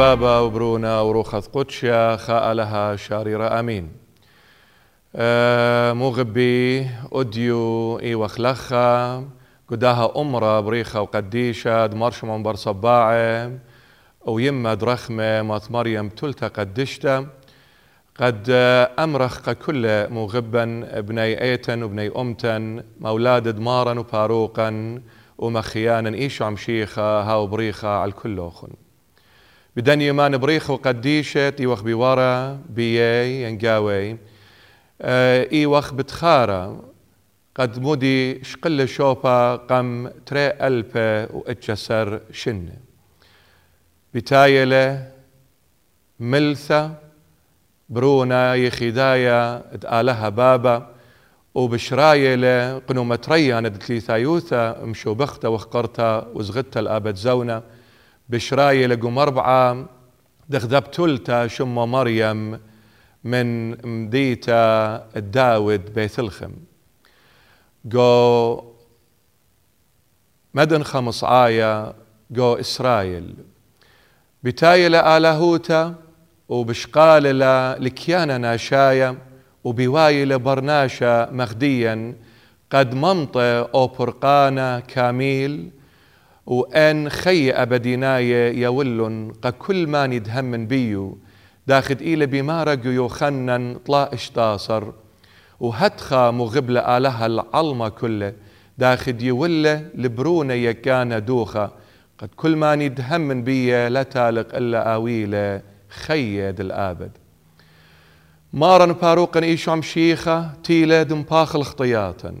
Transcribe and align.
بابا 0.00 0.38
وبرونا 0.38 1.00
وروخة 1.00 1.40
قدشة 1.40 2.16
خاء 2.16 2.52
لها 2.52 2.96
شاريرة 2.96 3.60
أمين. 3.60 3.92
آه 5.16 5.92
مغبي 5.92 6.86
أديو 7.12 7.98
إي 7.98 8.14
وخلخة 8.14 9.18
قداها 9.68 10.12
أمرة 10.16 10.60
بريخة 10.60 11.00
وقديشة 11.00 11.86
دمرش 11.86 12.24
منبر 12.24 12.54
صباعة 12.54 13.52
ويما 14.26 14.74
درخمة 14.74 15.42
مات 15.42 15.70
مريم 15.70 16.08
تلتا 16.08 16.48
قدشتا. 16.48 17.26
قد 18.20 18.50
أمرخ 18.98 19.50
كل 19.50 20.10
مغبا 20.10 20.98
ابني 20.98 21.42
ايتن 21.42 21.82
وبني 21.82 22.08
أمتن 22.16 22.84
مولاد 23.00 23.48
دمارا 23.48 23.98
وباروقا 23.98 25.00
ومخيانا 25.38 26.14
إيشو 26.14 26.44
عم 26.44 26.56
شيخة 26.56 27.22
هاو 27.22 27.46
بريخة 27.46 27.88
على 27.88 28.08
الكل 28.08 28.40
أخن. 28.40 28.68
بدن 29.76 30.00
يمان 30.00 30.38
بريخة 30.38 30.72
وقديشة 30.74 31.54
إيوخ 31.60 31.82
بيورا 31.82 32.60
بيي 32.68 33.42
ينقاوي 33.42 34.16
إيوخ 35.52 35.94
بتخارة. 35.94 36.84
قد 37.54 37.78
مودي 37.78 38.44
شقل 38.44 38.88
شوبا 38.88 39.56
قم 39.56 40.08
تري 40.26 40.46
ألبة 40.46 41.36
واتجسر 41.36 42.20
شن. 42.32 42.68
بتايلة 44.14 45.10
ملثة 46.20 46.94
برونا 47.88 48.54
يخدايا 48.54 49.62
آلها 50.00 50.28
بابا. 50.28 50.94
وبشرايلة 51.54 52.78
قنو 52.78 53.04
متريا 53.04 53.60
ندت 53.60 53.92
ثايوثا 53.92 54.84
مشو 54.84 55.14
بختا 55.14 55.48
وخقرتا 55.48 56.28
وزغتا 56.34 56.80
الآبد 56.80 57.14
زونا. 57.14 57.62
بشرايلة 58.30 58.94
قم 58.94 59.18
أربعة 59.18 59.86
دغذبتلتا 60.48 61.46
شم 61.46 61.74
مريم 61.74 62.60
من 63.24 63.70
مديتا 64.04 64.94
الداود 65.16 65.94
بيثلخم 65.94 66.52
جو 67.84 68.64
مدن 70.54 70.82
خمس 70.82 71.24
آية 71.24 71.94
جو 72.30 72.54
إسرائيل. 72.54 73.34
بتايل 74.42 74.94
آلهوتا 74.94 75.94
وبشقال 76.48 77.38
لكيانا 77.84 78.38
ناشايا 78.38 79.18
وبوايل 79.64 80.38
برناشا 80.38 81.28
مخديا 81.32 82.16
قد 82.70 82.94
منطى 82.94 83.68
أو 83.74 83.86
برقانا 83.86 84.80
كاميل 84.80 85.70
وأن 86.50 87.08
خي 87.08 87.50
أبديناي 87.50 88.58
يولن 88.60 89.32
قا 89.42 89.50
كل 89.50 89.86
ما 89.86 90.06
ندهم 90.06 90.66
بيو. 90.66 91.18
داخد 91.66 92.02
إلى 92.02 92.26
بمارق 92.26 92.86
يوخنن 92.86 93.76
طلا 93.86 94.14
اشتاصر 94.14 94.84
وهتخا 95.60 96.30
مغبلة 96.30 96.96
آلها 96.96 97.26
العلمة 97.26 97.88
كله. 97.88 98.32
داخد 98.78 99.22
يوله 99.22 99.86
لبرونة 99.94 100.54
يكانا 100.54 101.18
دوخة 101.18 101.70
قد 102.18 102.28
كل 102.36 102.56
ما 102.56 102.76
ندهم 102.76 103.42
بيه 103.42 103.88
لا 103.88 104.02
تالق 104.02 104.56
إلا 104.56 104.94
آويله 104.94 105.62
خيد 105.88 106.60
الآبد. 106.60 107.10
مارن 108.52 108.92
باروقا 108.92 109.42
إيشو 109.42 109.70
عم 109.70 109.82
شيخة 109.82 110.50
تيلة 110.64 111.02
دمباخ 111.02 111.56
الخطياتا 111.56 112.34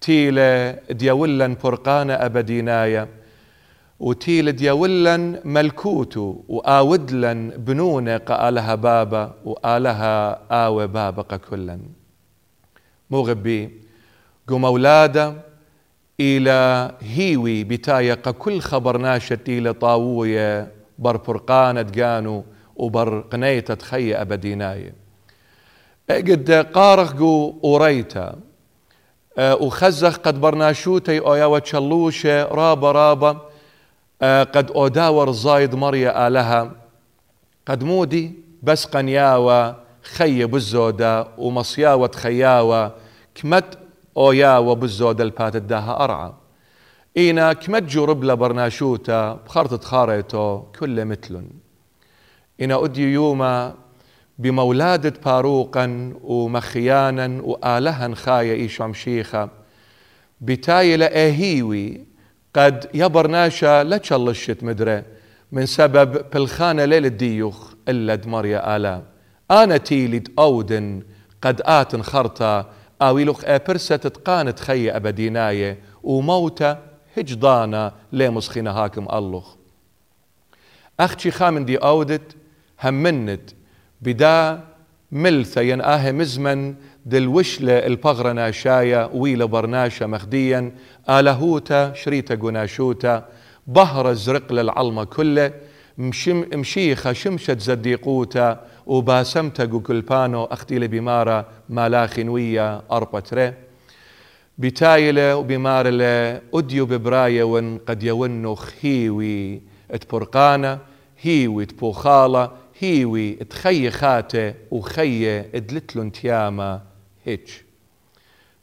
تيلة 0.00 0.72
ديولن 0.90 1.56
برقانا 1.64 2.26
أبدينايا 2.26 3.08
وتيل 4.00 4.52
ديولن 4.52 5.40
ملكوتو 5.44 6.36
وآودلن 6.48 7.50
بنونة 7.50 8.16
قآلها 8.16 8.74
بابا 8.74 9.34
وآلها 9.44 10.38
آوى 10.50 10.86
بابا 10.86 11.22
كلن 11.22 11.80
مغبي 13.10 13.70
قم 14.48 14.64
أولادة 14.64 15.34
إلى 16.20 16.92
هيوي 17.00 17.64
بتايا 17.64 18.14
كل 18.14 18.60
خبر 18.60 18.96
ناشة 18.96 19.38
إلى 19.48 19.72
طاوية 19.72 20.72
بر 20.98 21.18
فرقانة 21.18 21.82
دقانو 21.82 22.44
وبر 22.76 23.20
قنيتة 23.20 23.74
تخي 23.74 24.14
أبديناي 24.14 24.92
قد 26.10 26.50
قارخ 26.74 27.12
قو 27.12 27.54
أوريتا 27.64 28.38
وخزخ 29.38 30.16
قد 30.16 30.40
برناشوتي 30.40 31.18
أويا 31.18 31.44
وتشلوشة 31.44 32.42
رابا 32.44 32.92
رابا 32.92 33.40
قد 34.22 34.70
أوداور 34.70 35.32
زايد 35.32 35.74
مريا 35.74 36.26
آلها. 36.26 36.72
قد 37.66 37.84
مودي 37.84 38.32
بس 38.62 38.84
قنياوة 38.84 39.76
خي 40.02 40.44
بالزودة 40.44 41.28
ومصياوة 41.38 42.10
خياوة 42.14 42.94
كمت 43.34 43.78
أوياوة 44.16 44.74
بالزودة 44.74 45.24
البات 45.24 45.56
الداها 45.56 46.04
أرعى. 46.04 46.32
إينا 47.16 47.52
كمت 47.52 47.82
جورب 47.82 48.20
برناشوتا 48.20 49.32
بخرطة 49.32 49.78
خاريتو 49.78 50.62
كل 50.80 51.04
مثلن 51.04 51.48
إنا 52.60 52.84
أدي 52.84 53.12
يوما 53.12 53.74
بمولادة 54.38 55.12
باروقا 55.24 56.14
ومخيانا 56.22 57.42
وآلها 57.42 58.14
خايا 58.14 58.54
إيشو 58.54 58.84
عمشيخة 58.84 59.48
بتايلة 60.40 61.06
إيهيوي 61.06 62.15
قد 62.56 62.90
يبرناشا 62.94 63.84
لا 63.84 63.96
تشلشت 63.96 64.64
مدري 64.64 65.02
من 65.52 65.66
سبب 65.66 66.30
بالخانة 66.30 66.84
ليلة 66.84 67.08
ديوخ 67.08 67.74
إلا 67.88 68.14
دمريا 68.14 68.76
آلام 68.76 69.04
أنا 69.50 69.76
تيلد 69.76 70.28
أودن 70.38 71.02
قد 71.42 71.62
آتن 71.64 72.02
خرطة 72.02 72.66
آويلوخ 73.02 73.44
أبرسة 73.44 73.96
تقانت 73.96 74.60
خي 74.60 74.90
أبديناية 74.90 75.78
وموتة 76.02 76.76
هجضانا 77.16 77.92
لمسخينا 78.12 78.70
هاكم 78.70 79.08
اللخ 79.12 79.54
أختي 81.00 81.30
خامن 81.30 81.64
دي 81.64 81.76
أودت 81.76 82.36
همنت 82.84 83.50
بدا 84.02 84.64
ملثة 85.12 85.60
ينآه 85.60 86.12
مزمن 86.12 86.74
دل 87.06 87.26
وشلة 87.26 87.72
البغرة 87.72 88.32
ناشايا 88.32 89.10
ويلا 89.14 89.44
برناشا 89.44 90.04
مخديا. 90.04 90.72
آلهوتا 91.10 91.92
شريتا 91.92 92.34
قناشوتا. 92.34 93.28
بهر 93.66 94.10
الزرق 94.10 94.52
للعلمة 94.52 95.04
كله. 95.04 95.52
مشم 95.98 96.44
مشيخة 96.54 97.12
شمشت 97.12 97.60
زديقوتا. 97.60 98.60
وباسمتا 98.86 99.64
قلبانو 99.64 100.44
أختي 100.44 100.78
لبمارة 100.78 101.46
مالاخنوية 101.68 102.82
أربتري 102.92 103.54
بتايلة 104.58 105.36
وبمارلة 105.36 106.40
أديو 106.54 106.86
ببراية 106.86 107.44
ون 107.44 107.78
قد 107.78 108.02
يونو 108.02 108.54
خيوي 108.54 109.62
اتبرقانة 109.90 110.78
هيوي 111.20 111.66
تبوخالة 111.66 112.50
هيوي 112.78 113.34
تخي 113.34 113.90
خاته 113.90 114.54
وخي 114.70 115.40
ادلتلون 115.40 116.12
تياما 116.12 116.82
هيج. 117.24 117.50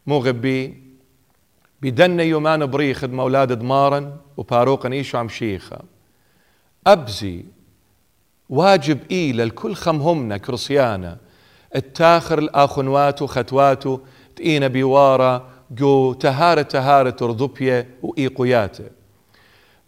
غبي؟ 0.09 0.83
بدن 1.81 2.19
يومان 2.19 2.65
بريخ 2.65 3.03
مولاد 3.03 3.51
دمارا 3.59 4.17
وباروقا 4.37 4.91
ايشو 4.91 5.17
عم 5.17 5.29
شيخة. 5.29 5.79
أبزي 6.87 7.45
واجب 8.49 8.99
إيلا 9.11 9.43
الكل 9.43 9.75
خمهمنا 9.75 10.37
كرسيانا 10.37 11.17
التاخر 11.75 12.39
الآخنوات 12.39 13.21
وختواتو 13.21 13.99
تقينا 14.35 14.67
بوارا 14.67 15.49
جو 15.71 16.13
تهارة 16.13 16.61
تهارة 16.61 17.09
ترضبية 17.09 17.89
وإيقوياته. 18.01 18.85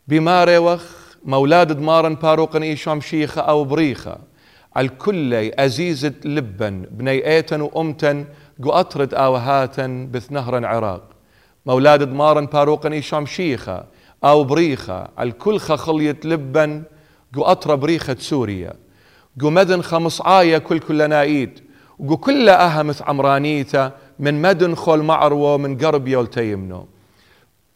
بماري 0.08 0.58
وخ 0.58 1.05
مولاد 1.26 1.72
دمارن 1.72 2.16
باروقن 2.16 2.64
إيشام 2.64 3.02
شيخة 3.02 3.42
أو 3.42 3.64
بريخة. 3.64 4.18
الكل 4.78 5.34
أزيزة 5.34 6.14
لبن 6.26 6.86
بني 6.92 7.28
ايتن 7.28 7.62
وأمتن 7.62 8.26
قو 8.64 8.70
أطرد 8.70 9.14
آوهاتن 9.14 10.12
بث 10.12 10.32
نهر 10.32 10.66
عراق 10.66 11.02
مولاد 11.66 12.04
دمارن 12.04 12.46
باروقن 12.46 12.94
إيشام 12.94 13.26
شيخة 13.26 13.86
أو 14.24 14.44
بريخة. 14.44 15.08
الكل 15.20 15.60
خلية 15.60 16.18
لبن 16.24 16.84
قو 17.36 17.42
أطرى 17.44 17.78
بريخة 17.78 18.16
سوريا. 18.20 18.74
قو 19.42 19.50
مدن 19.50 19.82
خمس 19.82 20.22
آية 20.22 20.58
كل 20.58 20.80
كل 20.80 21.10
نايد 21.10 21.60
وقو 22.00 22.18
كل 22.18 22.50
أهمث 22.50 23.02
عمرانيته 23.02 23.92
من 24.20 24.42
مدن 24.42 24.76
خول 24.76 25.04
معروة 25.04 25.58
من 25.58 25.78
قرب 25.78 26.08
يولتيمنو 26.08 26.88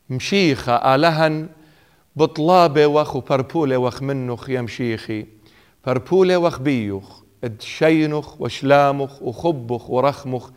مشيخة 0.09 0.95
آلهن 0.95 1.49
بطلابة 2.15 2.87
وخ 2.87 3.15
وبربولة 3.15 3.77
وخ 3.77 4.01
منخ 4.03 4.49
يمشيخي 4.49 5.25
بربولة 5.85 6.37
وخ 6.37 6.59
بيوخ 6.59 7.21
ادشينخ 7.43 8.41
وشلامخ 8.41 9.21
وخبخ 9.21 9.89
ورخمخ 9.89 10.49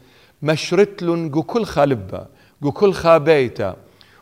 مشرتلن 0.42 1.30
جو 1.30 1.42
كل 1.42 1.64
خالبة 1.64 2.26
جو 2.62 2.72
كل 2.72 2.92
خابيتا 2.92 3.76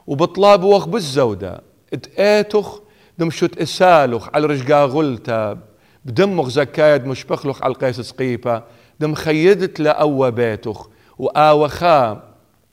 وبطلاب 0.07 0.65
وخ 0.65 0.89
بالزودة 0.89 1.61
اتقاتخ 1.93 2.81
دمشت 3.19 3.59
اسالخ 3.59 4.29
على 4.35 4.47
رجقا 4.47 4.85
غلتا 4.85 5.59
بدمغ 6.05 6.49
زكايد 6.49 7.07
مش 7.07 7.25
بخلق 7.25 7.65
على 7.65 7.71
القيس 7.73 8.01
سقيفة 8.01 8.63
دم 9.01 9.15
خيدت 9.15 9.81
لأوى 9.81 10.31
بيتخ 10.31 10.89
وآوخا 11.19 12.23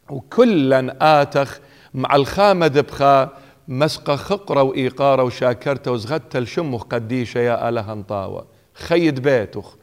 وكلا 0.09 0.95
آتخ 1.21 1.59
مع 1.93 2.15
الخامة 2.15 2.67
دبخا 2.67 3.29
مسقى 3.67 4.17
خقرة 4.17 4.61
وإيقارة 4.61 5.23
وشاكرته 5.23 5.91
وزغدت 5.91 6.35
الشمخ 6.35 6.83
قديشة 6.83 7.39
يا 7.39 7.69
آلها 7.69 7.93
انطاوة 7.93 8.45
خيد 8.73 9.19
بيتخ. 9.19 9.75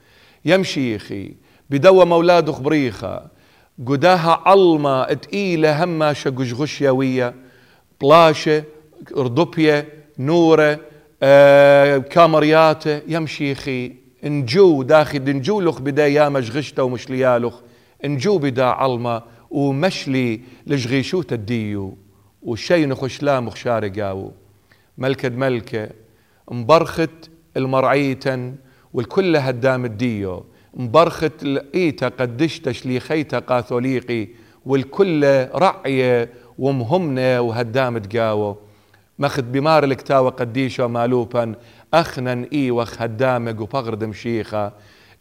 يمشيخي 0.44 1.34
بدوى 1.70 2.04
مولادخ 2.04 2.60
بريخة. 2.60 3.26
قداها 3.86 4.42
علمة 4.46 5.04
تقيلة 5.04 5.84
هما 5.84 6.12
شقش 6.12 6.52
غشيوية 6.52 7.34
بلاشة 8.00 8.64
ردوبية 9.16 9.88
نورة 10.19 10.80
آه 11.22 11.98
كامرياته. 11.98 13.00
يمشيخي 13.08 13.92
نجو 14.25 14.82
داخل 14.82 15.37
نجو 15.37 15.60
لخ 15.60 15.80
بدا 15.80 16.06
يا 16.06 16.28
مشغشته 16.28 16.82
ومشليالخ. 16.82 17.60
نجو 18.04 18.38
بدا 18.38 18.64
علمة 18.64 19.22
ومشلي 19.50 20.40
لجغيشو 20.66 21.22
تديو 21.22 21.96
وشي 22.44 22.87
نخش 22.87 23.23
لا 23.23 23.41
مخشار 23.41 23.88
قاو 23.88 24.32
ملكة 24.99 25.29
ملكة 25.29 25.88
مبرخت 26.50 27.31
المرعيتا 27.56 28.55
والكل 28.94 29.37
هدام 29.37 29.85
الديو. 29.85 30.44
مبرخت 30.75 31.43
الايتا 31.43 32.08
قدشت 32.08 32.70
شليخيتا 32.70 33.38
قاثوليقي 33.38 34.29
والكل 34.67 35.46
رعية 35.55 36.31
ومهمنا 36.58 37.41
وهدام 37.41 37.99
تقاو 37.99 38.56
ماخذ 39.19 39.43
بمار 39.43 39.85
الكتاوة 39.85 40.31
قديشة 40.31 40.87
مالوبا 40.87 41.55
أخنا 41.94 42.47
إي 42.52 42.70
وخ 42.70 43.02
هدامك 43.02 43.61
وبغرد 43.61 44.05
مشيخة. 44.05 44.73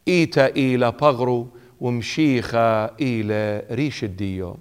إيتا 0.08 0.56
إيلا 0.56 0.90
بغرو 0.90 1.48
ومشيخة 1.82 2.86
إلى 2.86 3.64
ريش 3.72 4.04
الديو. 4.04 4.58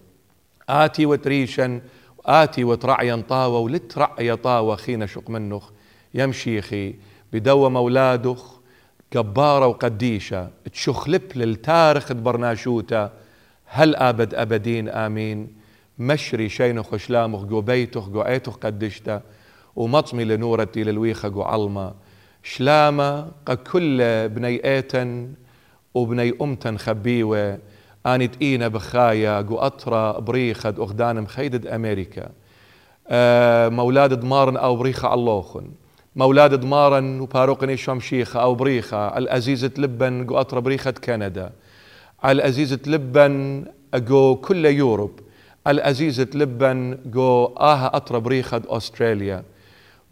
آتي 0.69 1.07
وتريشا 1.07 1.81
آتي 2.27 2.65
وترعيا 2.65 3.23
طاوة 3.29 3.59
ولترعي 3.59 4.37
طاوة 4.37 4.77
خينا 4.77 5.07
شق 5.07 5.31
منخ 5.31 5.71
يمشيخي 6.15 6.95
بدوى 7.33 7.71
مولادخ 7.71 8.61
كبارة 9.11 9.67
وقديشة 9.67 10.51
تشخلب 10.73 11.23
للتارخ 11.37 12.13
برناشوتا 12.13 13.13
هل 13.65 13.97
أبد 13.97 14.35
أبدين؟ 14.35 14.89
آمين. 14.89 15.49
مشري 15.99 16.49
شينخ 16.49 16.95
خشلامخ 16.95 17.45
جو 17.45 17.61
بيتخ 17.61 18.09
جو 18.09 18.23
ايتخ 18.23 18.57
قدشتا. 18.57 19.23
ومطمي 19.77 20.25
لنورتي 20.25 20.85
للويخة 20.85 21.29
جو 21.29 21.43
علما. 21.43 21.95
شلامة 22.43 23.31
كل 23.73 23.99
بني 24.29 24.65
إيتن 24.65 25.35
وبني 25.95 26.35
أمتن 26.43 26.79
خبيوة. 26.79 27.59
أني 28.07 28.29
تقينا 28.29 28.69
بخايا 28.69 29.41
جو 29.41 29.57
أطرا 29.57 30.21
بريخد 30.21 30.81
أخدان 30.81 31.21
مخيدد 31.21 31.67
أمريكا. 31.67 32.29
أه 33.09 33.69
مولاد 33.69 34.21
دمارن 34.21 34.57
أو 34.57 34.77
بريخة 34.77 35.15
اللوخن. 35.15 35.71
مولاد 36.17 36.61
دمارن 36.61 37.21
وباروقني 37.21 37.77
شمشيخة 37.77 38.43
أو 38.43 38.55
بريخة. 38.55 39.19
الأزيزة 39.19 39.71
لبن 39.79 40.27
جو 40.27 40.37
أطرا 40.37 40.61
بريخة 40.61 40.91
كندا. 40.91 41.53
الأزيزة 42.25 42.79
لبن 42.87 43.65
جو 43.95 44.37
كل 44.37 44.67
يوروب. 44.67 45.21
الأزيزة 45.67 46.29
لبن 46.35 46.99
جو 47.07 47.45
آها 47.45 47.97
أطرا 47.97 48.19
بريخة 48.19 48.63
أستراليا. 48.67 49.43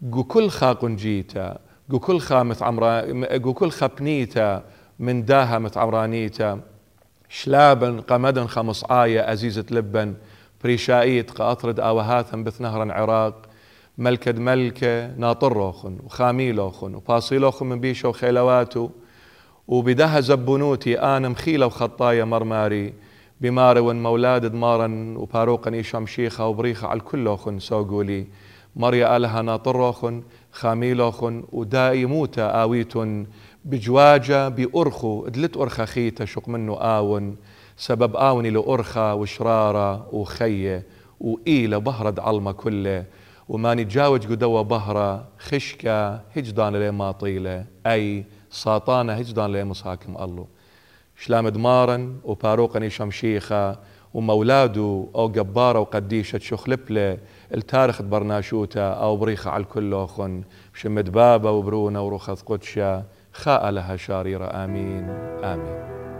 جو 0.01 0.23
كل 0.23 0.49
خا 0.49 0.73
قنجيتا. 0.73 1.57
جو 1.89 1.99
كل 1.99 2.19
خا 2.19 2.43
مثعمرا 2.43 3.01
جو 3.37 3.53
كل 3.53 3.71
خا 3.71 3.87
بنيتا 3.87 4.63
من 4.99 5.25
داها 5.25 5.59
متعمرانيتا. 5.59 6.59
شلابا 7.33 8.03
قمدا 8.07 8.45
خمس 8.45 8.83
آية 8.91 9.31
أزيزة 9.31 9.65
لبن 9.71 10.13
بريشايت 10.63 11.31
قأطرد 11.31 11.79
آوهاثا 11.79 12.37
بث 12.37 12.61
نهرا 12.61 12.93
عراق. 12.93 13.35
ملكد 13.97 14.39
ملكة 14.39 15.15
ناطروخن 15.15 15.97
وخاميلوخن 16.03 16.95
وباصيلوخن 16.95 17.65
من 17.65 17.79
بيشو 17.79 18.09
وخيلواتو 18.09 18.89
وبدها 19.67 20.19
زبنوتي 20.19 20.99
آنا 20.99 21.29
مخيلة 21.29 21.65
وخطايا 21.65 22.25
مرماري. 22.25 22.93
بماري 23.41 23.79
ون 23.79 24.03
مولاد 24.03 24.45
دمارا 24.45 25.13
وباروقا 25.17 25.73
إيشام 25.73 26.05
شيخة 26.05 26.47
وبريخة 26.47 26.87
على 26.87 26.99
كلوخن 26.99 27.59
سوقولي. 27.59 28.27
مريا 28.75 29.17
آلها 29.17 29.41
ناطروخن 29.41 30.23
خاميلوخن 30.51 31.43
ودائموتا 31.51 32.45
آويتن. 32.61 33.25
بجواجة 33.65 34.49
بأرخو. 34.49 35.27
دلت 35.27 35.57
أرخا 35.57 35.85
خيتا 35.85 36.25
شق 36.25 36.49
منه 36.49 36.77
آون. 36.77 37.35
سبب 37.77 38.15
آوني 38.15 38.49
لأرخا 38.49 39.11
وشرارة 39.11 40.15
وخية 40.15 40.83
وإيلة 41.19 41.77
بهرد 41.77 42.19
علمة 42.19 42.51
كله. 42.51 43.05
وما 43.49 43.73
نتجاوج 43.73 44.27
قدوة 44.27 44.61
بهرة 44.61 45.27
خشكة 45.39 46.13
هجدان 46.13 46.75
لي 46.75 46.91
ما 46.91 47.11
طيلة. 47.11 47.65
أي 47.85 48.25
ساطانة 48.49 49.13
هجدان 49.13 49.51
لي 49.51 49.63
مصاكم 49.63 50.17
الله. 50.17 50.47
شلام 51.17 51.49
دمارا 51.49 52.13
وباروقني 52.23 52.89
شمشيخة 52.89 53.79
ومولادو 54.13 55.07
أو 55.15 55.31
جبارة 55.31 55.79
وقديشة 55.79 56.39
شخلبلة. 56.39 57.17
التارخ 57.53 58.01
برناشوتا 58.01 58.89
أو 58.93 59.17
بريخة 59.17 59.51
على 59.51 59.63
الكل 59.63 59.93
أخن. 59.93 60.43
شمد 60.73 61.09
بابا 61.09 61.49
وبرونة 61.49 62.01
ورخص 62.01 62.41
قدشة. 62.41 63.03
خاء 63.33 63.69
لها 63.69 63.95
شاريرة 63.95 64.63
آمين 64.63 65.09
آمين. 65.43 66.10